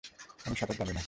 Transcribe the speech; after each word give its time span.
আমি 0.45 0.55
সাঁতার 0.55 0.77
জানি 0.77 0.93
না। 0.93 0.99